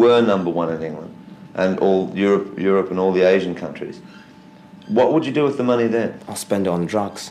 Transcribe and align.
were 0.00 0.20
number 0.20 0.50
one 0.50 0.72
in 0.72 0.82
England 0.82 1.14
and 1.54 1.78
all 1.78 2.10
Europe, 2.14 2.58
Europe 2.58 2.90
and 2.90 2.98
all 2.98 3.12
the 3.12 3.22
Asian 3.22 3.54
countries, 3.54 4.00
what 4.88 5.12
would 5.12 5.24
you 5.24 5.32
do 5.32 5.44
with 5.44 5.56
the 5.56 5.62
money 5.62 5.86
then? 5.86 6.18
I'll 6.28 6.36
spend 6.36 6.66
it 6.66 6.70
on 6.70 6.86
drugs. 6.86 7.30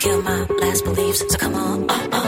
kill 0.00 0.22
my 0.22 0.44
last 0.62 0.84
beliefs. 0.84 1.20
So 1.30 1.38
come 1.38 1.54
on. 1.54 1.90
Uh, 1.90 2.08
uh. 2.12 2.19